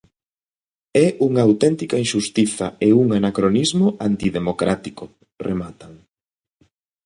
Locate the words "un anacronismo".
3.01-3.87